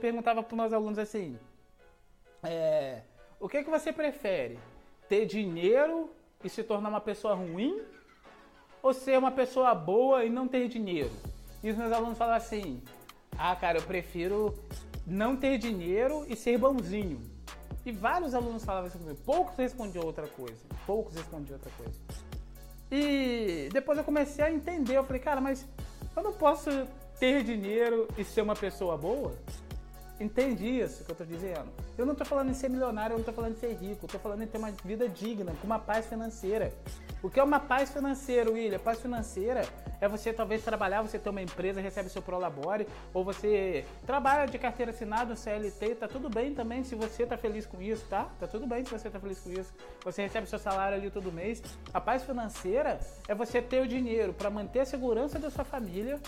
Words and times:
perguntava 0.00 0.42
para 0.42 0.52
os 0.52 0.60
meus 0.60 0.72
alunos 0.72 0.98
assim: 0.98 1.38
é, 2.42 3.02
o 3.38 3.48
que, 3.48 3.62
que 3.62 3.70
você 3.70 3.92
prefere? 3.92 4.58
Ter 5.08 5.26
dinheiro 5.26 6.10
e 6.42 6.48
se 6.48 6.62
tornar 6.64 6.88
uma 6.88 7.00
pessoa 7.00 7.34
ruim? 7.34 7.80
Ou 8.82 8.94
ser 8.94 9.18
uma 9.18 9.30
pessoa 9.30 9.74
boa 9.74 10.24
e 10.24 10.30
não 10.30 10.48
ter 10.48 10.66
dinheiro? 10.68 11.12
E 11.62 11.70
os 11.70 11.76
meus 11.76 11.92
alunos 11.92 12.18
falavam 12.18 12.38
assim: 12.38 12.82
ah, 13.38 13.54
cara, 13.54 13.78
eu 13.78 13.82
prefiro 13.82 14.54
não 15.06 15.36
ter 15.36 15.58
dinheiro 15.58 16.24
e 16.28 16.34
ser 16.36 16.58
bonzinho. 16.58 17.20
E 17.84 17.92
vários 17.92 18.34
alunos 18.34 18.64
falavam 18.64 18.88
isso 18.88 18.98
comigo. 18.98 19.18
Poucos 19.24 19.56
respondiam 19.56 20.04
outra 20.04 20.26
coisa. 20.26 20.60
Poucos 20.86 21.14
respondiam 21.14 21.56
outra 21.56 21.72
coisa. 21.76 21.98
E 22.90 23.68
depois 23.72 23.96
eu 23.96 24.04
comecei 24.04 24.44
a 24.44 24.52
entender. 24.52 24.96
Eu 24.96 25.04
falei, 25.04 25.20
cara, 25.20 25.40
mas 25.40 25.66
eu 26.16 26.22
não 26.22 26.32
posso 26.32 26.70
ter 27.18 27.42
dinheiro 27.44 28.08
e 28.18 28.24
ser 28.24 28.42
uma 28.42 28.54
pessoa 28.54 28.96
boa? 28.96 29.34
Entendi 30.20 30.68
isso 30.68 31.02
que 31.02 31.10
eu 31.10 31.16
tô 31.16 31.24
dizendo. 31.24 31.72
Eu 31.96 32.04
não 32.04 32.14
tô 32.14 32.26
falando 32.26 32.50
em 32.50 32.54
ser 32.54 32.68
milionário, 32.68 33.14
eu 33.14 33.18
não 33.18 33.24
tô 33.24 33.32
falando 33.32 33.52
em 33.52 33.58
ser 33.58 33.72
rico, 33.72 34.04
eu 34.04 34.08
tô 34.08 34.18
falando 34.18 34.42
em 34.42 34.46
ter 34.46 34.58
uma 34.58 34.70
vida 34.84 35.08
digna, 35.08 35.54
com 35.58 35.66
uma 35.66 35.78
paz 35.78 36.06
financeira. 36.06 36.70
O 37.22 37.30
que 37.30 37.40
é 37.40 37.42
uma 37.42 37.58
paz 37.58 37.90
financeira, 37.90 38.50
William? 38.50 38.78
Paz 38.78 39.00
financeira 39.00 39.62
é 39.98 40.06
você 40.06 40.30
talvez 40.30 40.62
trabalhar, 40.62 41.00
você 41.00 41.18
ter 41.18 41.30
uma 41.30 41.40
empresa, 41.40 41.80
recebe 41.80 42.10
seu 42.10 42.20
prolabore, 42.20 42.86
ou 43.14 43.24
você 43.24 43.84
trabalha 44.06 44.46
de 44.46 44.58
carteira 44.58 44.90
assinada, 44.90 45.34
CLT, 45.34 45.94
tá 45.94 46.06
tudo 46.06 46.28
bem 46.28 46.54
também 46.54 46.84
se 46.84 46.94
você 46.94 47.24
tá 47.24 47.38
feliz 47.38 47.64
com 47.64 47.80
isso, 47.80 48.04
tá? 48.08 48.28
Tá 48.38 48.46
tudo 48.46 48.66
bem 48.66 48.84
se 48.84 48.90
você 48.90 49.08
tá 49.08 49.18
feliz 49.18 49.40
com 49.40 49.50
isso. 49.50 49.72
Você 50.04 50.20
recebe 50.20 50.46
seu 50.46 50.58
salário 50.58 50.98
ali 50.98 51.10
todo 51.10 51.32
mês. 51.32 51.62
A 51.94 52.00
paz 52.00 52.24
financeira 52.24 53.00
é 53.26 53.34
você 53.34 53.62
ter 53.62 53.82
o 53.82 53.88
dinheiro 53.88 54.34
para 54.34 54.50
manter 54.50 54.80
a 54.80 54.84
segurança 54.84 55.38
da 55.38 55.50
sua 55.50 55.64
família, 55.64 56.20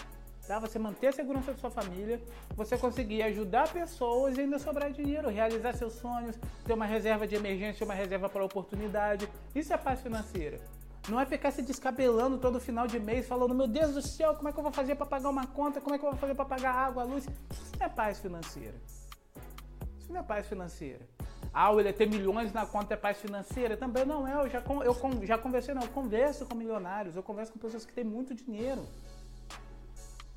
tá? 0.47 0.59
Você 0.59 0.79
manter 0.79 1.09
a 1.09 1.13
segurança 1.13 1.53
da 1.53 1.59
sua 1.59 1.71
família, 1.71 2.21
você 2.55 2.77
conseguir 2.77 3.23
ajudar 3.23 3.73
pessoas 3.73 4.37
e 4.37 4.41
ainda 4.41 4.59
sobrar 4.59 4.91
dinheiro, 4.91 5.29
realizar 5.29 5.75
seus 5.75 5.95
sonhos, 5.95 6.37
ter 6.65 6.73
uma 6.73 6.87
reserva 6.87 7.27
de 7.27 7.35
emergência, 7.35 7.85
uma 7.85 7.95
reserva 7.95 8.29
para 8.29 8.45
oportunidade. 8.45 9.29
Isso 9.55 9.73
é 9.73 9.77
paz 9.77 10.01
financeira. 10.01 10.61
Não 11.09 11.19
é 11.19 11.27
ficar 11.27 11.51
se 11.51 11.63
descabelando 11.63 12.39
todo 12.39 12.61
final 12.61 12.87
de 12.87 13.01
mês 13.01 13.27
falando, 13.27 13.55
meu 13.55 13.67
Deus 13.67 13.93
do 13.93 14.03
céu, 14.03 14.35
como 14.37 14.49
é 14.49 14.53
que 14.53 14.59
eu 14.59 14.63
vou 14.63 14.73
fazer 14.73 14.95
para 14.95 15.07
pagar 15.07 15.31
uma 15.31 15.47
conta? 15.47 15.81
Como 15.81 15.95
é 15.95 15.99
que 15.99 16.05
eu 16.05 16.11
vou 16.11 16.19
fazer 16.19 16.35
para 16.35 16.45
pagar 16.45 16.73
água, 16.73 17.03
luz? 17.03 17.25
Isso 17.25 17.73
não 17.79 17.87
é 17.87 17.89
paz 17.89 18.21
financeira. 18.21 18.75
Isso 19.99 20.13
não 20.13 20.21
é 20.21 20.23
paz 20.23 20.47
financeira. 20.47 21.01
Ah, 21.53 21.71
ele 21.75 21.93
ter 21.93 22.09
milhões 22.09 22.53
na 22.53 22.65
conta 22.65 22.95
é 22.95 22.97
paz 22.97 23.19
financeira? 23.19 23.77
Também 23.77 24.07
não 24.07 24.27
é. 24.27 24.45
Eu 24.45 24.49
já, 24.49 24.63
eu 24.85 25.27
já 25.27 25.37
conversei, 25.37 25.75
não. 25.75 25.83
Eu 25.83 25.89
converso 25.89 26.47
com 26.47 26.55
milionários, 26.55 27.17
eu 27.17 27.23
converso 27.23 27.53
com 27.53 27.59
pessoas 27.59 27.85
que 27.85 27.93
têm 27.93 28.05
muito 28.05 28.33
dinheiro. 28.33 28.87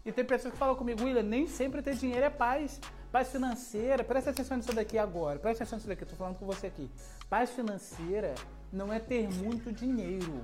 E 0.05 0.11
tem 0.11 0.23
pessoas 0.23 0.53
que 0.53 0.59
falam 0.59 0.75
comigo, 0.75 1.03
William, 1.03 1.23
nem 1.23 1.47
sempre 1.47 1.81
ter 1.81 1.95
dinheiro 1.95 2.23
é 2.23 2.29
paz. 2.29 2.79
Paz 3.11 3.29
financeira, 3.29 4.03
presta 4.03 4.29
atenção 4.29 4.57
nisso 4.57 4.71
daqui 4.71 4.99
agora, 4.99 5.39
presta 5.39 5.63
atenção 5.63 5.77
nisso 5.77 5.87
daqui, 5.87 6.03
eu 6.03 6.07
tô 6.07 6.15
falando 6.15 6.37
com 6.37 6.45
você 6.45 6.67
aqui. 6.67 6.91
Paz 7.27 7.49
financeira 7.49 8.35
não 8.71 8.93
é 8.93 8.99
ter 8.99 9.27
muito 9.33 9.71
dinheiro. 9.71 10.43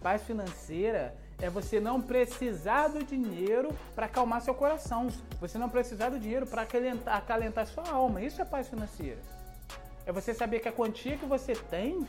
Paz 0.00 0.22
financeira 0.22 1.16
é 1.40 1.50
você 1.50 1.80
não 1.80 2.00
precisar 2.00 2.88
do 2.88 3.02
dinheiro 3.02 3.70
para 3.96 4.06
acalmar 4.06 4.40
seu 4.42 4.54
coração. 4.54 5.08
Você 5.40 5.58
não 5.58 5.68
precisar 5.68 6.10
do 6.10 6.18
dinheiro 6.20 6.46
para 6.46 6.62
acalentar, 6.62 7.16
acalentar 7.16 7.66
sua 7.66 7.88
alma. 7.88 8.22
Isso 8.22 8.40
é 8.40 8.44
paz 8.44 8.68
financeira. 8.68 9.18
É 10.04 10.12
você 10.12 10.32
saber 10.32 10.60
que 10.60 10.68
a 10.68 10.72
quantia 10.72 11.16
que 11.16 11.26
você 11.26 11.54
tem, 11.54 12.06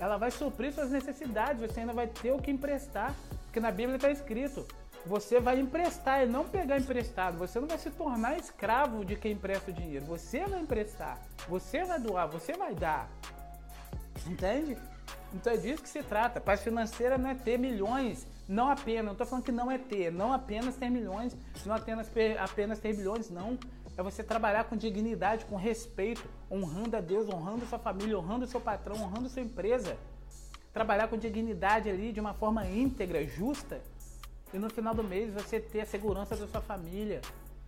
ela 0.00 0.16
vai 0.16 0.32
suprir 0.32 0.72
suas 0.72 0.90
necessidades. 0.90 1.62
Você 1.62 1.80
ainda 1.80 1.92
vai 1.92 2.08
ter 2.08 2.32
o 2.32 2.38
que 2.38 2.50
emprestar. 2.50 3.14
Porque 3.44 3.60
na 3.60 3.70
Bíblia 3.70 3.96
está 3.96 4.10
escrito: 4.10 4.66
você 5.08 5.40
vai 5.40 5.58
emprestar 5.58 6.22
e 6.22 6.26
não 6.26 6.44
pegar 6.46 6.78
emprestado. 6.78 7.38
Você 7.38 7.58
não 7.58 7.66
vai 7.66 7.78
se 7.78 7.90
tornar 7.90 8.38
escravo 8.38 9.04
de 9.04 9.16
quem 9.16 9.32
empresta 9.32 9.70
o 9.70 9.74
dinheiro. 9.74 10.04
Você 10.04 10.44
vai 10.44 10.60
emprestar, 10.60 11.18
você 11.48 11.82
vai 11.84 11.98
doar, 11.98 12.28
você 12.28 12.52
vai 12.52 12.74
dar. 12.74 13.10
Entende? 14.26 14.76
Então 15.32 15.52
é 15.52 15.56
disso 15.56 15.82
que 15.82 15.88
se 15.88 16.02
trata. 16.02 16.40
Paz 16.40 16.60
financeira 16.60 17.16
não 17.16 17.30
é 17.30 17.34
ter 17.34 17.58
milhões, 17.58 18.26
não 18.46 18.70
apenas. 18.70 19.06
Não 19.06 19.12
estou 19.12 19.26
falando 19.26 19.44
que 19.44 19.52
não 19.52 19.70
é 19.70 19.78
ter, 19.78 20.12
não 20.12 20.32
apenas 20.32 20.76
ter 20.76 20.90
milhões, 20.90 21.34
não 21.64 21.74
apenas, 21.74 22.10
apenas 22.38 22.78
ter 22.78 22.94
bilhões, 22.94 23.30
não. 23.30 23.58
É 23.96 24.02
você 24.02 24.22
trabalhar 24.22 24.64
com 24.64 24.76
dignidade, 24.76 25.46
com 25.46 25.56
respeito, 25.56 26.28
honrando 26.50 26.96
a 26.96 27.00
Deus, 27.00 27.28
honrando 27.28 27.66
sua 27.66 27.78
família, 27.78 28.16
honrando 28.18 28.46
seu 28.46 28.60
patrão, 28.60 28.96
honrando 28.96 29.28
sua 29.28 29.42
empresa. 29.42 29.96
Trabalhar 30.72 31.08
com 31.08 31.16
dignidade 31.16 31.88
ali 31.88 32.12
de 32.12 32.20
uma 32.20 32.34
forma 32.34 32.64
íntegra, 32.66 33.26
justa 33.26 33.80
e 34.52 34.58
no 34.58 34.70
final 34.70 34.94
do 34.94 35.04
mês 35.04 35.32
você 35.32 35.60
ter 35.60 35.80
a 35.80 35.86
segurança 35.86 36.36
da 36.36 36.46
sua 36.46 36.60
família. 36.60 37.20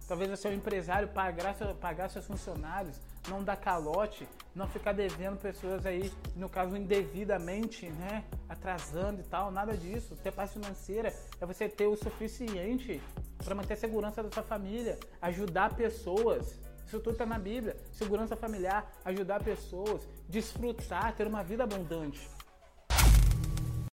Talvez 0.09 0.31
você 0.31 0.49
é 0.49 0.51
um 0.51 0.55
empresário 0.55 1.09
pagar, 1.09 1.55
pagar 1.81 2.09
seus 2.09 2.27
funcionários, 2.27 2.97
não 3.29 3.45
dar 3.45 3.57
calote, 3.57 4.27
não 4.55 4.67
ficar 4.67 4.93
devendo 4.93 5.39
pessoas 5.39 5.87
aí, 5.87 6.13
no 6.35 6.49
caso 6.49 6.77
indevidamente, 6.77 7.89
né? 7.91 8.25
Atrasando 8.49 9.21
e 9.21 9.25
tal, 9.25 9.53
nada 9.53 9.77
disso. 9.77 10.17
Ter 10.17 10.33
paz 10.33 10.53
financeira 10.53 11.15
é 11.41 11.47
você 11.47 11.69
ter 11.69 11.87
o 11.87 11.97
suficiente 11.97 13.01
para 13.45 13.55
manter 13.55 13.75
a 13.75 13.77
segurança 13.77 14.23
da 14.23 14.31
sua 14.33 14.43
família, 14.43 14.99
ajudar 15.23 15.75
pessoas. 15.75 16.59
Isso 16.85 16.99
tudo 16.99 17.13
está 17.13 17.25
na 17.25 17.39
Bíblia. 17.39 17.77
Segurança 17.93 18.35
familiar, 18.35 18.91
ajudar 19.05 19.45
pessoas, 19.45 20.09
desfrutar, 20.29 21.15
ter 21.15 21.27
uma 21.27 21.45
vida 21.45 21.63
abundante. 21.63 22.29